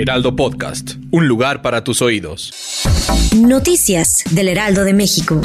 [0.00, 2.52] Heraldo Podcast, un lugar para tus oídos.
[3.36, 5.40] Noticias del Heraldo de México.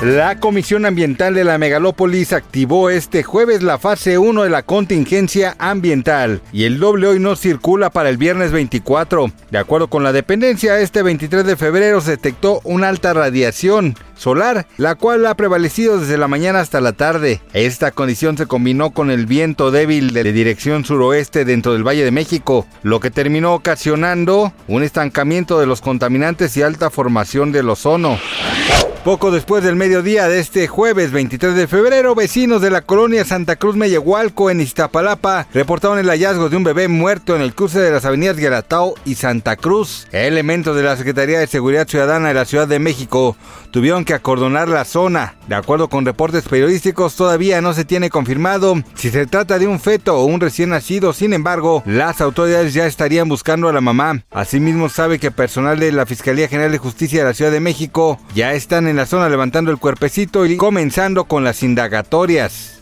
[0.00, 5.54] La Comisión Ambiental de la Megalópolis activó este jueves la fase 1 de la contingencia
[5.58, 9.30] ambiental y el doble hoy no circula para el viernes 24.
[9.50, 14.66] De acuerdo con la dependencia, este 23 de febrero se detectó una alta radiación solar,
[14.76, 17.40] la cual ha prevalecido desde la mañana hasta la tarde.
[17.54, 22.10] Esta condición se combinó con el viento débil de dirección suroeste dentro del Valle de
[22.10, 28.18] México, lo que terminó ocasionando un estancamiento de los contaminantes y alta formación del ozono.
[29.04, 33.56] Poco después del mediodía de este jueves 23 de febrero, vecinos de la colonia Santa
[33.56, 37.90] Cruz Mellehualco en Iztapalapa reportaron el hallazgo de un bebé muerto en el cruce de
[37.90, 40.08] las avenidas Gueratao y Santa Cruz.
[40.12, 43.36] Elementos de la Secretaría de Seguridad Ciudadana de la Ciudad de México
[43.70, 45.34] tuvieron que acordonar la zona.
[45.48, 49.80] De acuerdo con reportes periodísticos, todavía no se tiene confirmado si se trata de un
[49.80, 51.12] feto o un recién nacido.
[51.12, 54.24] Sin embargo, las autoridades ya estarían buscando a la mamá.
[54.30, 58.18] Asimismo, sabe que personal de la Fiscalía General de Justicia de la Ciudad de México
[58.34, 62.77] ya están en la zona levantando el cuerpecito y comenzando con las indagatorias.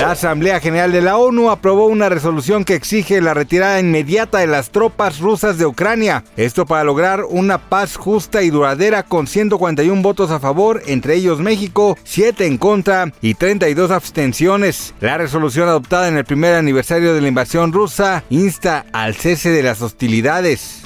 [0.00, 4.46] La Asamblea General de la ONU aprobó una resolución que exige la retirada inmediata de
[4.46, 6.22] las tropas rusas de Ucrania.
[6.36, 11.40] Esto para lograr una paz justa y duradera con 141 votos a favor, entre ellos
[11.40, 14.94] México, 7 en contra y 32 abstenciones.
[15.00, 19.62] La resolución adoptada en el primer aniversario de la invasión rusa insta al cese de
[19.62, 20.85] las hostilidades.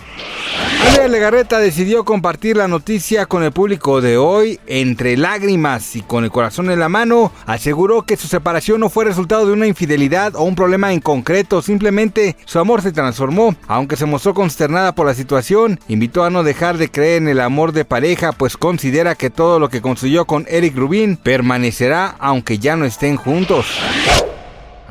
[0.87, 4.59] Andrea Legarreta decidió compartir la noticia con el público de hoy.
[4.67, 9.05] Entre lágrimas y con el corazón en la mano, aseguró que su separación no fue
[9.05, 13.55] resultado de una infidelidad o un problema en concreto, simplemente su amor se transformó.
[13.69, 17.41] Aunque se mostró consternada por la situación, invitó a no dejar de creer en el
[17.41, 22.59] amor de pareja, pues considera que todo lo que construyó con Eric Rubin permanecerá aunque
[22.59, 23.67] ya no estén juntos.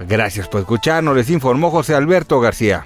[0.08, 2.86] Gracias por escucharnos, les informó José Alberto García.